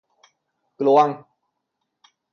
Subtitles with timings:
[0.79, 1.07] กลวง